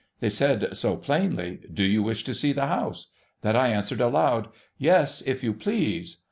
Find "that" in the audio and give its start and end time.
3.43-3.55